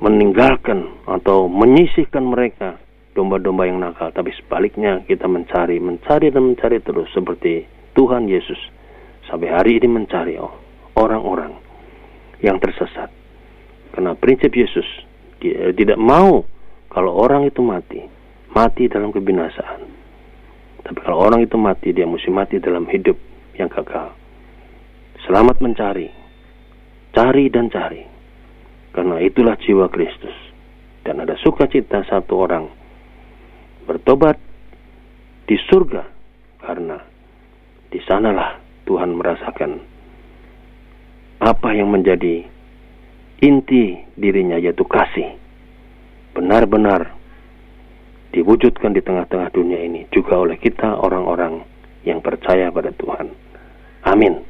meninggalkan 0.00 0.96
atau 1.04 1.44
menyisihkan 1.52 2.24
mereka 2.24 2.80
domba-domba 3.12 3.68
yang 3.68 3.84
nakal, 3.84 4.08
tapi 4.12 4.32
sebaliknya 4.36 5.04
kita 5.04 5.28
mencari, 5.28 5.76
mencari 5.76 6.32
dan 6.32 6.52
mencari 6.52 6.80
terus 6.80 7.08
seperti 7.12 7.68
Tuhan 7.92 8.28
Yesus 8.28 8.60
sampai 9.28 9.48
hari 9.52 9.76
ini 9.76 9.88
mencari 9.88 10.40
orang-orang 10.96 11.52
yang 12.40 12.56
tersesat. 12.60 13.12
Karena 13.92 14.12
prinsip 14.16 14.52
Yesus 14.52 14.84
dia 15.40 15.72
tidak 15.72 16.00
mau 16.00 16.55
kalau 16.96 17.12
orang 17.12 17.44
itu 17.44 17.60
mati, 17.60 18.00
mati 18.56 18.88
dalam 18.88 19.12
kebinasaan. 19.12 19.84
Tapi 20.80 20.98
kalau 21.04 21.28
orang 21.28 21.44
itu 21.44 21.60
mati, 21.60 21.92
dia 21.92 22.08
mesti 22.08 22.32
mati 22.32 22.56
dalam 22.56 22.88
hidup 22.88 23.20
yang 23.60 23.68
kekal. 23.68 24.16
Selamat 25.28 25.60
mencari, 25.60 26.08
cari 27.12 27.52
dan 27.52 27.68
cari. 27.68 28.00
Karena 28.96 29.20
itulah 29.20 29.60
jiwa 29.60 29.92
Kristus. 29.92 30.32
Dan 31.04 31.20
ada 31.20 31.36
sukacita 31.36 32.00
satu 32.08 32.32
orang 32.32 32.64
bertobat 33.84 34.40
di 35.44 35.60
surga 35.68 36.02
karena 36.64 36.96
di 37.92 38.00
sanalah 38.08 38.56
Tuhan 38.88 39.14
merasakan 39.14 39.84
apa 41.44 41.68
yang 41.76 41.92
menjadi 41.92 42.42
inti 43.44 44.00
dirinya 44.18 44.58
yaitu 44.58 44.82
kasih 44.82 45.45
benar-benar 46.36 47.16
diwujudkan 48.36 48.92
di 48.92 49.00
tengah-tengah 49.00 49.48
dunia 49.48 49.80
ini 49.80 50.04
juga 50.12 50.36
oleh 50.36 50.60
kita 50.60 51.00
orang-orang 51.00 51.64
yang 52.04 52.20
percaya 52.20 52.68
pada 52.68 52.92
Tuhan. 52.92 53.32
Amin. 54.04 54.44